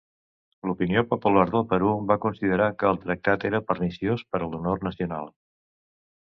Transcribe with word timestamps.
L'opinió 0.69 1.01
popular 1.09 1.43
del 1.55 1.65
Perú 1.73 1.91
va 2.11 2.17
considerar 2.23 2.71
que 2.79 2.87
el 2.93 2.97
tractat 3.03 3.45
era 3.51 3.61
perniciós 3.69 4.25
per 4.33 4.41
a 4.41 4.49
l'honor 4.49 4.83
nacional. 4.89 5.31